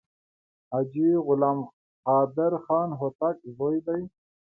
[0.71, 1.59] حاجي غلام
[2.07, 4.01] قادر خان هوتک زوی دی.